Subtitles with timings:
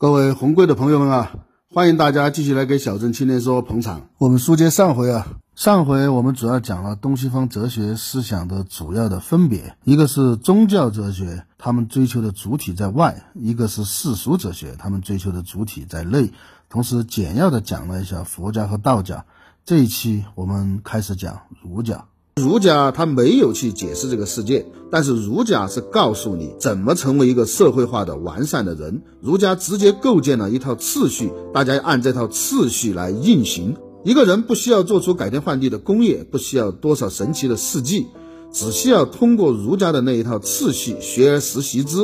[0.00, 1.32] 各位红贵的朋友们啊，
[1.74, 4.10] 欢迎大家继续来给小镇青年说捧场。
[4.18, 16.32] 我们书接上回啊，上回我们主要讲了东西方哲学思想的主要的分别，一个是宗教哲学，他们追求的主体在外；一个是世俗哲学，他们追求的主体在内。
[16.68, 19.24] 同时简要的讲了一下佛家和道家。
[19.64, 22.04] 这一期我们开始讲儒家。
[22.38, 29.02] 儒家他没有去解释这个世界，但是儒家是告诉你怎么成为一个社会化的完善的人。
[29.20, 33.76] 儒家直接构建了一套次序，大家按这套次序来运行。
[34.04, 38.06] 一个人不需要做出改天换地的工业，不需要多少神奇的事迹，
[38.52, 41.96] 只需要通过儒家的那一套次序，学而时习之，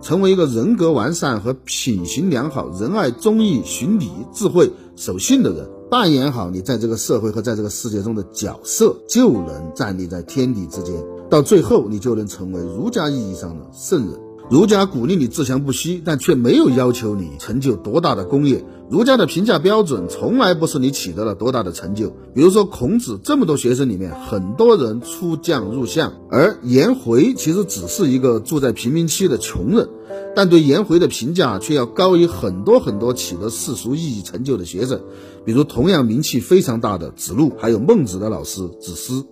[0.00, 5.68] 成为一个人格完善和品行良好、仁爱忠义、循礼、智慧、守信的人。
[5.88, 10.94] 扮演好你在这个社会和在这个世界中的角色，就能站立在天地之间。
[11.30, 14.25] 到最后，你就能成为儒家意义上的圣人。
[14.48, 18.64] 儒家鼓励你自强不息，但却没有要求你成就多大的功业。
[18.88, 22.10] 儒家的评价标准从来不是你取得了多大的成就。
[22.32, 29.88] 比如说，孔子这么多学生里面，很多人出将入相，而颜回其实只是一个住在贫民区的穷人。
[30.36, 35.00] 但对颜回的评价却要高于很多很多取得世俗意义成就的学生，
[35.44, 39.26] 比如同样名气非常大的子路，还有孟子的老师子思。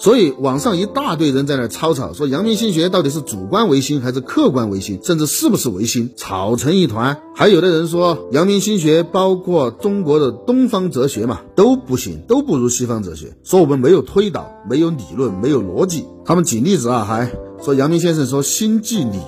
[0.00, 7.20] 所以网上一大堆人在那吵吵，说阳明心学到底是主观唯心还是客观唯心，甚至是不是唯心，吵成一团。
[7.34, 16.06] 还有的人说阳明心学包括中国的东方哲学嘛都不行， 都不如西方哲学，说我们没有推导，没有理论，没有逻辑。
[16.24, 17.30] 他们举例子啊，还
[17.62, 19.20] 说阳明先生说心即理。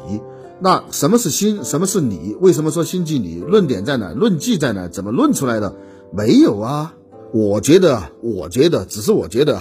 [0.58, 1.64] 那什么是心？
[1.64, 2.34] 什么是理？
[2.40, 3.40] 为什么说心即理？
[3.40, 4.12] 论点在哪？
[4.14, 4.88] 论迹在哪？
[4.88, 5.74] 怎么论出来的？
[6.16, 6.94] 没有啊！
[7.34, 9.60] 我觉得，我觉得，只是我觉得，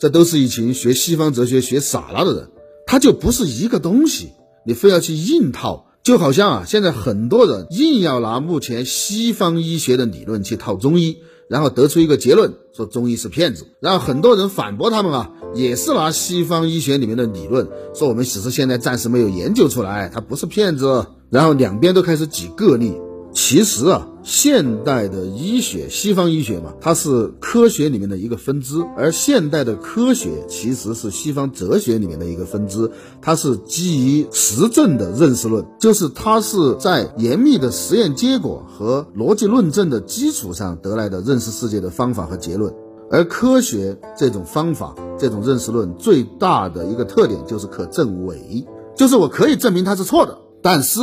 [0.00, 2.50] 这都是一群学西方哲学学傻了的人，
[2.86, 4.30] 他就不是一个东西。
[4.66, 11.18] 你非要去硬套，就好像啊，现在很多人硬要拿目前西方医学的理论去套中医。
[11.50, 13.66] 然后得出一个结论，说中医是骗子。
[13.80, 21.06] 然后很多人反驳他们啊，也是拿西方医学里面的理论，说我们只是现在暂时没有研究出来，他不是骗子。
[21.28, 22.94] 然后两边都开始举个例。
[23.34, 32.90] 其实啊，现代的医学，西方医学嘛，它是科学里面的一个分支，而现代的科学其实是西方哲学里面的一个分支，
[33.22, 42.74] 它是基于实证的认识论，就是它是在严密的实验结果和逻辑论证的基础上得来的认识世界的方法和结论。
[43.10, 48.64] 而科学这种方法，这种认识论最大的一个特点就是可证伪，
[48.94, 51.00] 就是我可以证明它是错的，但是，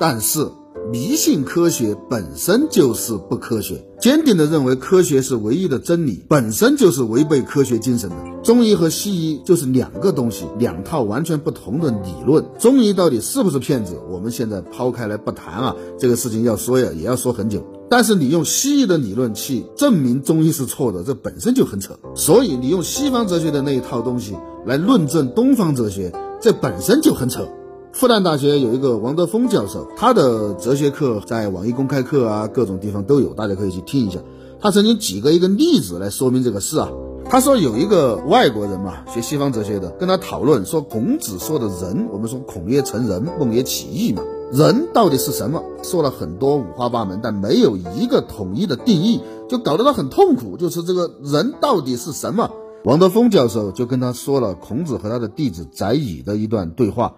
[0.00, 0.48] 但是。
[0.92, 8.16] 迷信科学本身就是不科学，坚定地认为科学是唯一的真理，本身就是违背科学精神的。
[8.42, 12.44] 中医和西医就是两个东西，两套完全不同的理论。
[12.58, 13.98] 中医到底是不是骗子？
[14.10, 17.64] 我们现在抛开来不谈啊，这个事情要说呀，也要说很久。
[17.88, 21.98] 但是你用西医的理论去证明中医是错的，这本身就很扯。
[22.14, 24.34] 所以你用西方哲学的那一套东西
[24.66, 26.12] 来论证东方哲学，
[26.42, 27.48] 这本身就很扯。
[27.94, 34.18] 复旦大学有一个王德峰教授，他的哲学课在网易公开课啊，各种地方都有，大家可以去听一下。
[34.60, 36.88] 他曾经举过一个例子来说明这个事啊。
[37.30, 45.62] 他说有一个外国人嘛，学西方哲学的，跟他讨论说，孔子说的人，我们说孔曰成人，孟曰起义嘛，人到底是什么？
[45.84, 50.56] 说了很多五花八门，但没有一个统一的定义，就搞得他很痛苦。
[50.56, 52.50] 就是这个人到底是什么？
[52.84, 57.14] 王德峰教授就跟他说了孔子和他的弟子宰予的一段对话。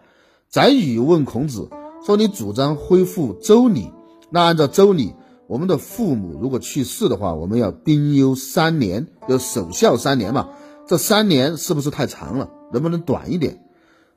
[0.49, 1.69] 宰予问孔子
[2.05, 3.91] 说：“你主张恢复周礼，
[4.31, 5.13] 那按照周礼，
[5.49, 10.49] 我们的父母如果去世的话，我们要丁忧三年，要守孝三年嘛？
[10.87, 12.49] 这三年是不是太长了？
[12.73, 13.63] 能不能短一点？”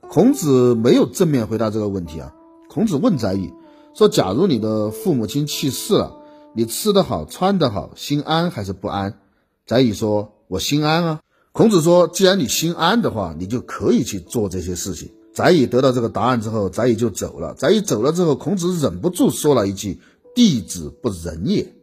[0.08, 2.34] 孔子没有正面回答这个问题啊。
[2.70, 3.54] 孔子问宰予
[3.94, 6.16] 说：“假如你的父母亲去世了，
[6.56, 9.20] 你吃得好，穿得好，心安还是不安？”
[9.66, 11.20] 宰予说：“我心安啊。”
[11.52, 17.54] 孔子说：“既然你心安的话，你就可以去做这些事情。”宰予得到这个答案之后，宰予就走了。
[17.54, 20.02] 宰予走了之后，孔子忍不住说了一句
[20.36, 21.76] ：“弟子不仁也。”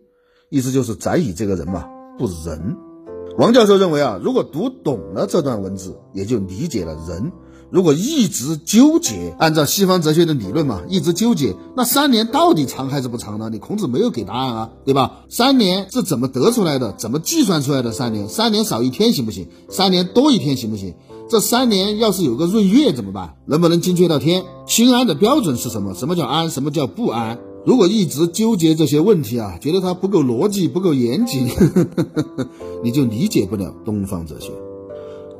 [0.52, 1.86] 意思就是宰予这个人嘛
[2.18, 2.76] 不仁。
[3.38, 7.32] 王教授认为啊，如果读懂了这段文字，也就理解了仁。
[7.70, 13.48] 如果一直纠结，按照西方哲学的理论嘛，一直纠结，那三年到底长还是不长呢？
[13.50, 15.24] 你孔子没有给答案啊，对吧？
[15.30, 16.92] 三年是怎么得出来的？
[16.98, 17.90] 怎么计算出来的？
[17.90, 19.48] 三年，三年少一天行不行？
[19.70, 20.94] 三年多一天行不行？
[21.28, 23.34] 这三年要是有个闰月怎么办？
[23.46, 24.44] 能不能精确到天？
[24.66, 25.94] 心安的标准是什么？
[25.94, 26.50] 什么叫安？
[26.50, 27.40] 什么叫不安？
[27.64, 31.84] 如果一直纠结这些问题啊，觉得它不够逻辑、不够严谨，呵呵
[32.36, 32.48] 呵
[32.84, 34.52] 你就理解不了东方哲学。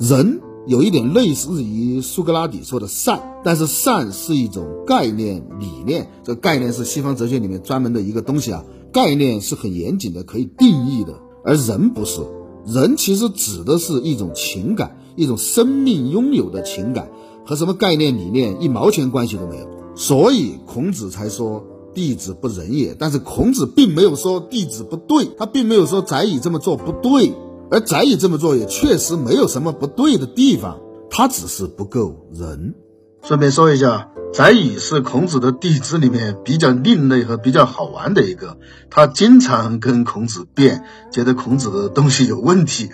[0.00, 8.64] 人有一点类似于苏格拉底说的善，但是善是一种概念理念，这个概念是西方哲学里面专门的一个东西啊。
[8.92, 12.22] 概念是很严谨的，可以定义的，而人不是。
[12.66, 17.10] 人其实指的是一种情感，一种生命拥有的情感，
[17.44, 19.66] 和什么概念理念一毛钱关系都没有。
[19.96, 21.64] 所以孔子才说。
[21.96, 27.32] 弟子不仁也，但是孔子并没有说弟子不对，他并没有说宰乙这么做不对，
[27.70, 30.78] 而宰乙这么做也确实没有什么不对的地方，
[31.08, 32.74] 他只是不够仁。
[33.22, 38.58] 顺便说一下，宰乙是孔子的弟子里面比较另类和比较好玩的一个，
[38.90, 42.90] 他经常跟孔子辩，觉得孔子的东西有问题，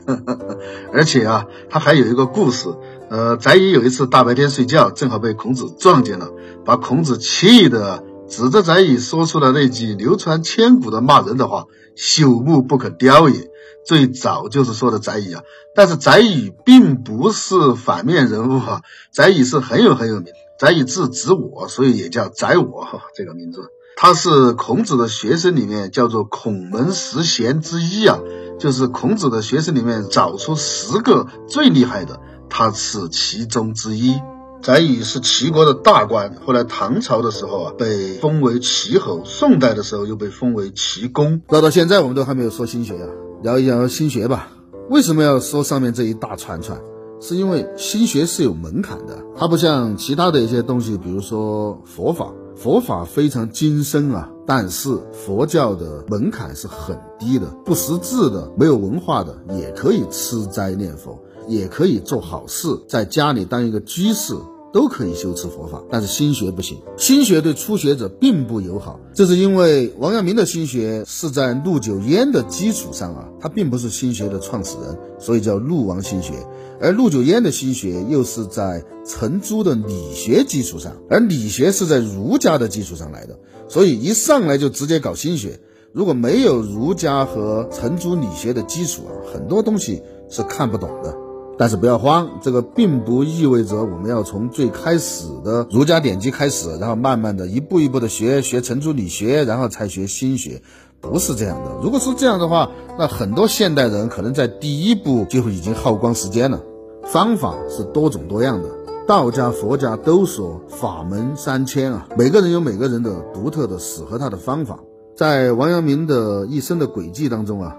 [0.94, 2.69] 而且啊，他还有一个故事，
[3.11, 6.31] 呃，宰乙有一次大白天睡觉，正好被孔子撞见了，
[6.65, 8.05] 把孔子气的。
[8.29, 11.65] 指着宰乙说出了那句流传千古的骂人的话
[11.99, 13.50] ：“朽木不可雕也。”
[13.85, 15.43] 最早就是说的宰乙啊，
[15.75, 20.29] 但是宰乙并不是反面人物啊，宰乙是很有很有名。
[20.62, 23.62] 宰予字子我，所以也叫宰我哈这个名字。
[23.97, 28.20] 他是孔子的学生里面叫做孔门十贤之一啊，
[28.61, 34.14] 就是孔子的学生里面找出十个最厉害的，他是其中之一。
[34.62, 41.43] 宰予是齐国的大官，后来唐朝的时候啊，被封为齐侯；宋代的时候又被封为齐公。
[41.49, 43.08] 唠到现在，我们都还没有说心学啊，
[43.43, 44.53] 聊一聊心学吧。
[44.88, 46.81] 为什么要说上面这一大串串？
[47.23, 61.17] 是因为心学是有门槛的，它不像其他的一些东西，比如说佛法，佛法非常精深啊，但是佛教的门槛是很低的，不识字的、没有文化的也可以吃斋念佛，
[61.47, 64.35] 也可以做好事，在家里当一个居士。
[64.73, 66.79] 都可以修持佛法，但是心学不行。
[66.97, 76.33] 心学对初学者并不友好，这是因为王阳明的心学是在陆九渊的基础上啊，他并不是心学的创始人，所以叫陆王心学。
[76.81, 85.61] 而陆九渊的心学又是在程朱的理学基础上，而理学是在儒家的基础上来的，所以一上来就直接搞心学。
[85.93, 91.15] 如果没有儒家和程朱理学的基础啊，很多东西是看不懂的。
[91.59, 100.63] 但是不要慌，这个并不意味着我们要从最开始的儒家典籍开始，然后慢慢的一步一步的学学程朱理学，然后才学心学，
[101.01, 101.71] 不是这样的。
[101.83, 106.61] 如果是这样的话，那很多现代人可能在第一步就已经耗光时间了。
[107.05, 108.69] 方法是多种多样的，
[109.07, 114.81] 道家、佛家都说法门三千啊，每个人有每个人的独特的适合他的方法。
[115.15, 117.77] 在王阳明的一生的轨迹当中啊。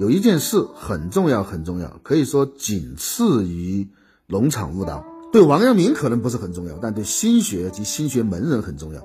[0.00, 3.86] 有一件事很重要，很重要，可以说仅次于
[4.26, 5.04] 农场悟道。
[5.30, 9.02] 对王阳明可能不是很重要，但对心学及心学门人很重要。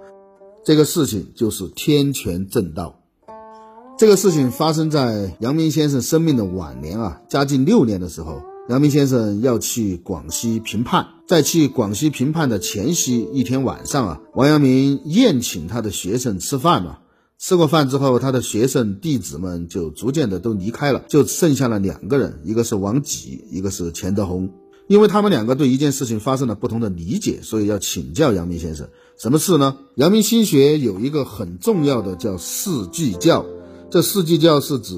[0.63, 3.01] 这个事情就是天权正道。
[3.97, 16.99] 这个事情发生在阳明先生生命的晚年啊，嘉靖六年的时候，阳明先生要去广西评判，在去广西评判的前夕一天晚上啊，王阳明宴请他的学生吃饭嘛。
[17.37, 24.49] 吃过饭之后，他的学生弟子们就逐渐的都离开了，就剩下了两个人，一个是王己，一个是钱德洪。
[24.87, 28.87] 因为他们两个对一件事情发生了不同的理解，所以要请教阳明先生。
[29.17, 29.77] 什么事呢？
[29.95, 33.45] 阳明心学有一个很重要的叫四句教，
[33.89, 34.95] 这四句教是指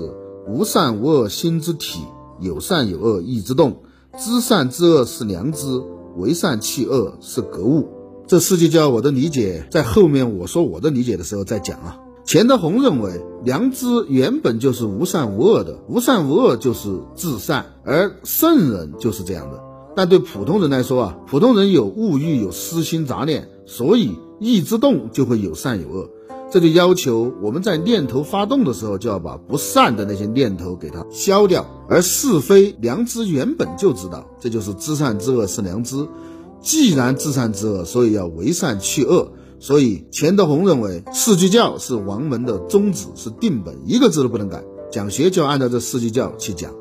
[0.47, 2.01] 无善无恶心之体，
[2.39, 3.81] 有善有恶意之动，
[4.17, 5.65] 知善知恶是良知，
[6.17, 7.87] 为善弃恶是格物。
[8.27, 11.97] 这四句教我的理解，在后面我说我的理解的时候再讲啊。
[12.27, 19.57] 钱德洪认为，良知原本就是无善无恶的，无善无恶就是至善，而圣人就是这样的。
[19.95, 26.09] 但对普通人来说啊，普通人有物欲，有私心杂念，所以意之动就会有善有恶。
[26.51, 31.65] 这就要求我们在念头发动的时候，就要把不善的那些念头给它消掉。
[31.87, 36.05] 而是非良知原本就知道，这就是知善知恶是良知。
[36.59, 39.31] 既然知善知恶，所以要为善去恶。
[39.59, 44.63] 所以钱德洪认为四句教是王门的宗旨，是定本，一个字都不能改。
[44.91, 46.73] 讲学就按照这四句教去讲。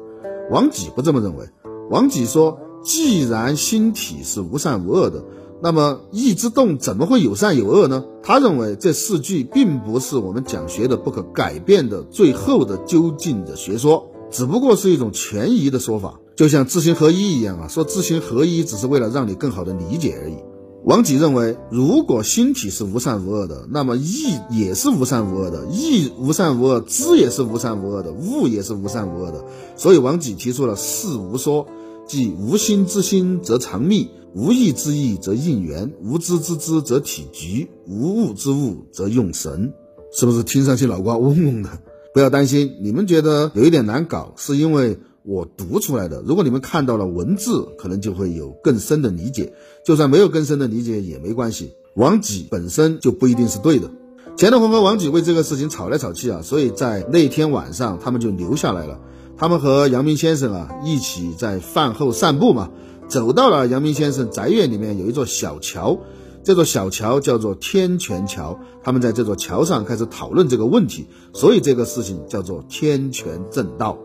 [0.50, 1.48] 王己不这么认为。
[1.90, 5.24] 王己说，既然心体是无善无恶的，
[5.62, 8.04] 那么意之动怎么会有善有恶呢？
[8.22, 16.20] 他认为这四句并不是我们讲学的不可改变的最后的究竟的学说，只不过是一种权宜的说法。
[16.36, 20.36] 就像知行合一一样啊，说知行合一只是为了让你更好的理解而已。
[20.84, 29.44] 王己认为，如果心体是无善无恶的，那么意也是无善无恶的，意无善无恶，知也是无善无恶的，物也是无善无恶的。
[29.76, 31.66] 所以王己提出了四无说，
[32.06, 39.72] 即无心之心则藏密，无意之意则应缘，无知之知则体局，无物之物则用神。
[40.12, 41.70] 是不是听上去脑瓜嗡嗡的？
[42.14, 44.98] 不要担心，你们觉得有一点难搞，是因为。
[45.26, 49.52] 我读出来的，如果你们看到了文字，可能就会有更深的理解；
[49.84, 51.74] 就算没有更深的理解也没关系。
[51.96, 53.90] 王己本身就不一定是对的。
[54.36, 59.00] 钱德洪和王己为这个事情吵来吵去啊，所以在那天晚上他们就留下来了。
[59.36, 62.70] 他们和阳明先生啊一起在饭后散步嘛，
[63.08, 65.98] 走到了阳明先生宅院里面有一座小桥，
[66.44, 68.60] 这座小桥叫做天泉桥。
[68.84, 73.98] 他们在这座桥上开始讨论这个问题，所以这个事情叫做天泉正道。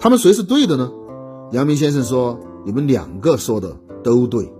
[0.00, 0.92] 他们谁是对的呢？
[1.50, 4.52] 阳明先生说：“你们两个说的都对。”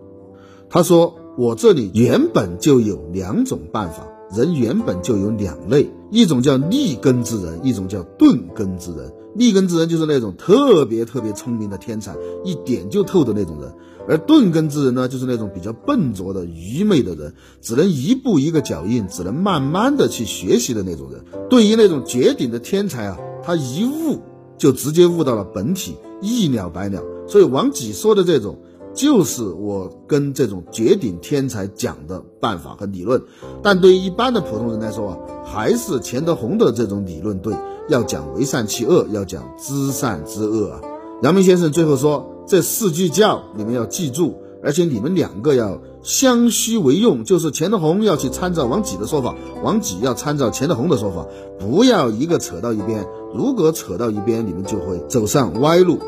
[0.70, 9.12] 他说：“我这里原本就有两种办法，人原本就有两类，一种叫立根之人，一种叫钝根之人。
[9.34, 13.70] 立根之人就是那种特别特别聪明的天才，一点就透的那种人；
[14.08, 21.22] 而钝根之人呢，就是那种比较笨拙的、愚昧的人，只能一步一个脚印，只能慢慢的去学习的那种人。
[21.48, 24.18] 对于那种绝顶的天才啊，他一悟。”
[24.58, 27.02] 就直接悟到了本体，一了百了。
[27.26, 28.58] 所以王己说的这种，
[28.94, 33.22] 就是我跟这种绝顶天才讲的办法和理论。
[33.62, 37.54] 但对于一般的普通人来说啊，还是钱德洪的这种理论对，
[37.88, 40.80] 要讲为善其恶，要讲知善知恶啊。
[41.22, 51.26] 阳明先生最后说，这四句教你们要记住，而且你们两个要相须为用，就是钱德洪要去参照王己的说法，王己要参照钱德洪的说法，
[51.58, 53.06] 不要一个扯到一边。
[53.34, 55.98] 如果扯到一边，你们就会走上歪路。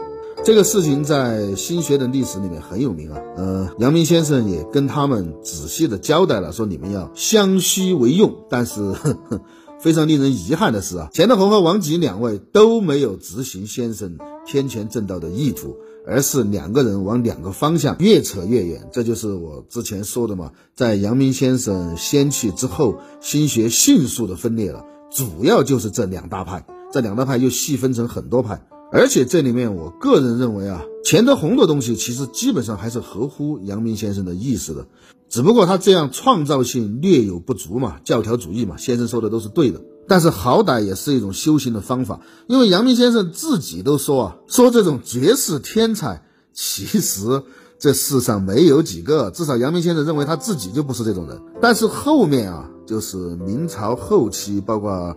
[0.43, 3.19] 这个事情在心学的历史里面很有名啊。
[3.37, 8.35] 呃，阳明先生也跟他们仔细的交代了，说你们要相须为用。
[8.49, 9.41] 但是呵 呵
[9.81, 18.89] 非常令人遗憾的是啊，钱德洪和王吉两位都没有执行先生天权正道的意图，而是两个人往两个方向越扯越远。
[18.93, 26.65] 这就是我之前说的嘛，在阳明先生先去之后，心学迅速的分裂了，主要就是这两大派。
[26.93, 34.87] 这两大派又细分成很多派，而且这里面我个人认为啊，钱德洪的东西其实基本上还是合乎阳明先生的意思的，
[35.29, 47.45] 只不过他这样创造性略有不足嘛，教条主义嘛，先生说的都是对的，但是好歹也是一种修行的方法，因为阳明先生自己都说啊，说这种绝世天才，其实
[47.79, 55.17] 这世上没有几个，至少阳明先生认为他自己就不是这种人，但是后面啊，就是明朝后期，包括。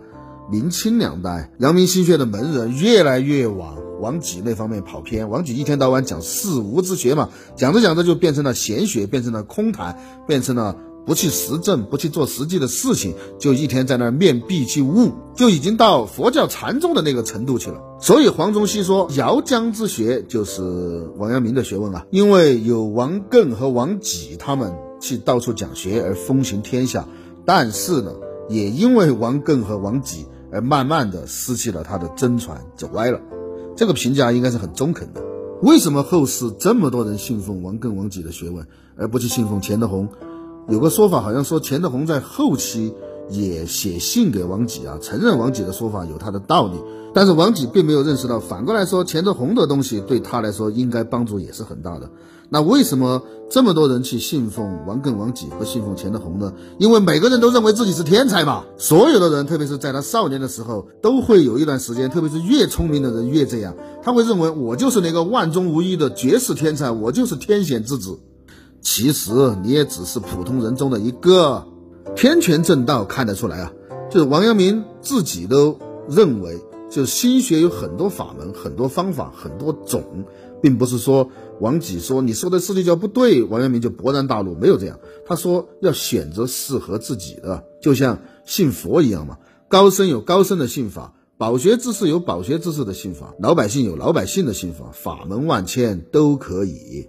[0.50, 5.30] 明清两代，阳明心学的门人越来越往王己那方面跑偏。
[5.30, 17.80] 王己一天到晚讲四无之学嘛，讲着讲着就变成了玄学，变成了空谈，变成了不去实证、不去做实际的事情，就一天在那儿面壁去悟，就已经到佛教禅宗的那个程度去了。
[17.98, 27.08] 所以黄宗羲说，姚江之学就是王阳明的学问啊，因为有王艮和王己他们去到处讲学而风行天下，
[27.46, 28.12] 但是呢，
[28.50, 30.26] 也因为王艮和王己。
[30.54, 33.20] 而慢慢的失去了他的真传，走歪了。
[33.74, 35.20] 这个评价应该是很中肯的。
[35.60, 38.64] 为什么后世这么多人信奉王艮、王己的学问，
[38.96, 40.08] 而不去信奉钱德洪？
[40.68, 42.94] 有个说法好像说钱德洪在后期
[43.28, 46.78] 也写信给王己啊，承认王己的说法有他的道理。
[47.14, 52.10] 但是王己并没有认识到，反过来说钱德洪的东西对他来说应该帮助也是很大的。
[52.50, 56.52] 那为什么这么多人去信奉王艮、王己，和信奉钱德洪呢？
[56.78, 58.64] 因为每个人都认为自己是天才嘛。
[58.76, 68.18] 所有的人，特别是在他少年的时候，都会有一段时间，特别是越聪明的人越这样，他会认为我就是那个万中无一的绝世天才，我就是天选之子。
[68.82, 71.64] 其实你也只是普通人中的一个。
[72.14, 73.72] 天权正道看得出来啊，
[74.10, 75.78] 就是王阳明自己都
[76.08, 76.60] 认为，
[76.94, 80.24] 就是心学有很多法门、很多方法、很多种，
[80.62, 81.28] 并不是说。
[81.60, 84.98] 王己说：“你说的世界教不对。”王阳明就勃然大怒，没有这样。
[85.24, 89.38] 他说：“要选择适合自己的，就像信佛一样嘛。
[89.68, 97.08] 高僧有高僧的信法，饱学之士有饱学之士的信法，老百姓有老百姓的信法，法门万千都可以。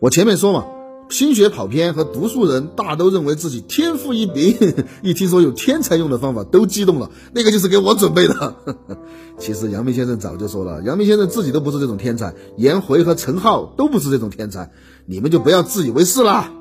[0.00, 0.66] 我前面说嘛。”
[1.08, 4.56] 心学跑偏和读书人大都认为自己天赋异禀，
[5.02, 8.56] 一听说有天才用的方法都激动了，那个就是给我准备的。
[9.38, 14.72] 其实阳明先生早就说了，阳明先生自己都不是这种天才，颜回和陈浩都不是这种天才，
[15.06, 16.52] 你们就不要自以为是啦。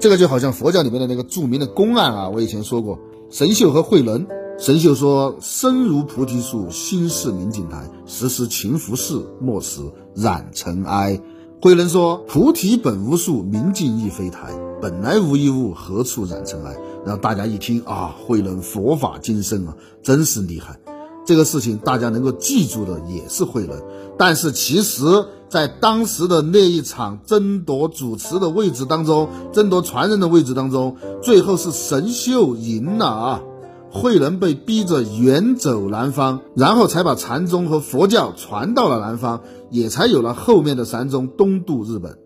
[0.00, 2.98] 这个就好像佛教里面的那个著名的公案啊，我以前说过，
[3.30, 4.26] 神秀和慧能，
[4.58, 9.82] 神秀说：“身如菩提树，心似明镜台，时时勤拂拭，莫使
[10.14, 11.20] 染尘埃。”
[11.62, 16.74] 慧能说：“菩提本无树，明镜亦非台，本来无一物，何处染尘埃？”
[17.04, 20.80] 然后大家一听啊，慧能佛法精深啊，真是厉害。
[21.26, 23.78] 这个事情大家能够记住的也是慧能，
[24.16, 25.04] 但是其实，
[25.50, 33.42] 在当时的那一场争夺主持的位置当中，争夺传人的位置当中，最后是神秀赢了啊。
[33.90, 42.16] 慧能被逼着远走南方，然后才把禅宗和佛教传到了南方，也才有了后面的禅宗东渡日本。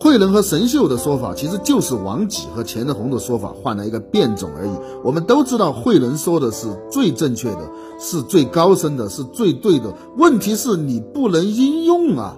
[0.00, 4.70] 慧能和神秀的说法，其实就是王己和钱德洪的说法换了一个变种而已。
[5.02, 9.94] 我们都知道，慧能说的是最正确的，是最高深的，是最对的。
[10.18, 12.36] 问题是你不能应用啊。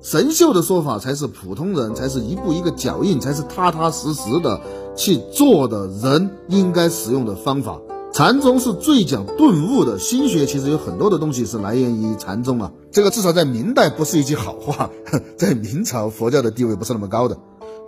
[0.00, 4.60] 神秀的说法才是普通人，才是一步一个脚印，才是踏踏实实的
[4.96, 7.80] 去做的人应该使用的方法。
[8.12, 12.72] 禅宗是最讲顿悟的，心学其实有很多的东西是来源于禅宗啊。
[12.92, 14.90] 这个至少在明代不是一句好话，
[15.36, 17.36] 在明朝佛教的地位不是那么高的，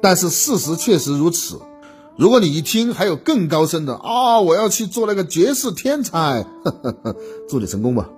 [0.02, 1.60] 但是事实确实如此。
[2.16, 6.46] 如果你一听还有更高深的啊，我要去做那个绝世天才，
[7.48, 8.10] 祝你成功吧。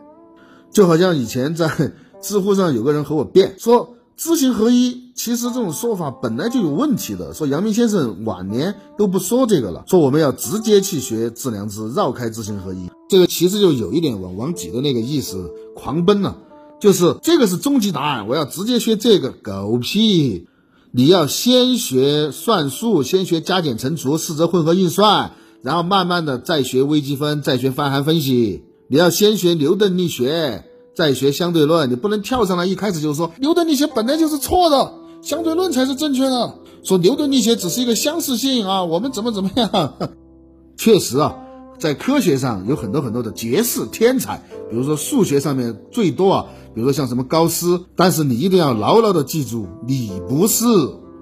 [0.71, 1.93] 就好像以前在。
[2.21, 7.35] 知乎上有个人和我辩说，知行合一，其实这种说法本来就有问题的。
[7.35, 12.89] 说阳明先生晚年都不说这个了，说我们要直接去学致良知，绕开知行合一。
[13.09, 16.37] 这个其实就有一点往往己的那个意思狂奔了，
[16.79, 20.47] 就是这个是终极答案，我要直接学这个狗屁！
[20.93, 25.33] 你要先学算术，先学加减乘除、四则混合运算，
[25.63, 28.63] 然后慢慢的再学微积分，再学泛函分析。
[28.89, 30.65] 你要先学牛顿力学。
[30.95, 36.55] 再学相对论，你不能跳上来一开始就说牛顿力学本来就是错的，相对论才是正确的。
[36.85, 39.95] 说牛顿力学只是一个相似性啊，我们怎么怎么样？
[40.79, 41.37] 确实啊，
[41.79, 47.85] 在科学上有很多很多的绝世天才，比如说数学上面最多啊，比如说像什么高斯。
[47.97, 50.65] 但是你一定要牢牢的记住，你不是。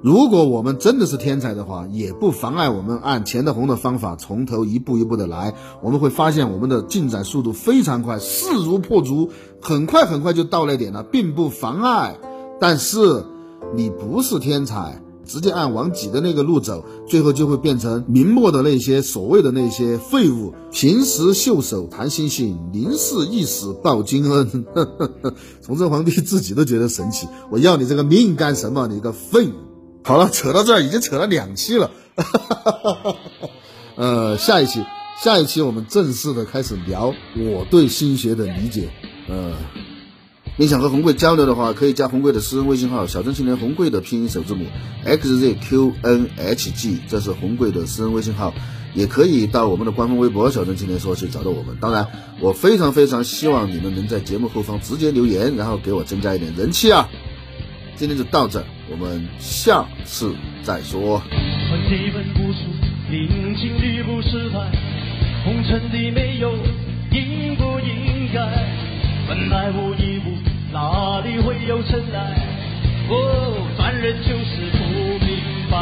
[0.02, 5.54] 如果我们真的是天才的话，也不妨碍我们按钱德洪的方法从头一步一步的来。
[5.82, 9.30] 我们会发现我们的进展速度非常快，势如破竹，
[9.60, 12.18] 很快很快就到那点了，并不妨碍。
[12.60, 13.24] 但是
[13.74, 24.64] 你不是天才，直接按王己的那个路走，最后就会变成明末的那些所谓的那些废物，平时袖手谈心性，临事一死报金恩。
[25.62, 28.86] 崇祯皇帝自己都觉得神奇，我要你这个命干什么？
[28.86, 29.52] 你个废物！
[30.04, 31.90] 好了，扯到这儿已经扯了两期了，
[33.96, 34.84] 呃，下一期，
[35.20, 38.88] 下一期我们正式的开始聊我对心学的理解。
[39.28, 39.52] 呃，
[40.58, 44.64] 你想和红贵交流的话，可以加红贵的私人微信号“小镇青年红贵”的拼音首字母
[45.04, 48.54] xzqnhg，这是红贵的私人微信号，
[48.94, 51.76] 也可以到我们的官方微博“小镇青年说”去找到我们。
[51.78, 52.08] 当然，
[52.40, 57.06] 我非常非常希望你们能在节目后方直接留言，然后给我增加一点人气啊！
[57.96, 58.64] 今天就到这。
[58.90, 61.20] 我们下次再说。
[65.44, 66.50] 红尘里没有
[67.12, 68.85] 应不应该，
[69.28, 70.38] 本来无一物，
[70.72, 72.18] 哪里会有尘埃？
[73.08, 74.78] 哦，凡人就是不
[75.24, 75.30] 明
[75.70, 75.76] 白。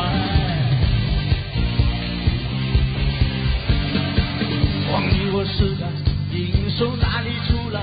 [4.90, 5.86] 光阴我时代，
[6.32, 7.80] 应受哪里出来？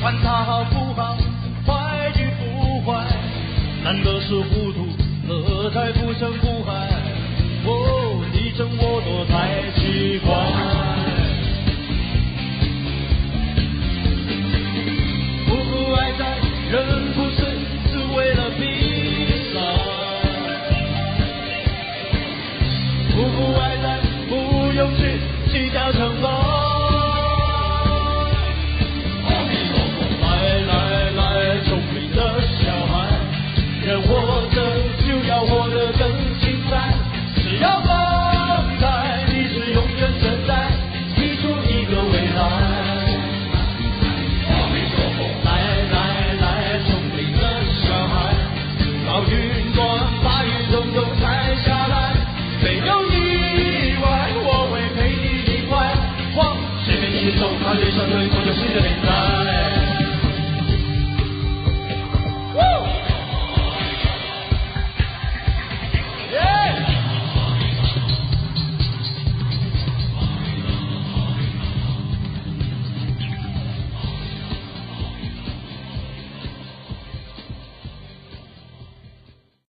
[0.00, 1.16] 管他好不好？
[1.66, 3.06] 坏与不坏
[3.82, 4.86] 难道是糊涂，
[5.26, 6.32] 何在不争？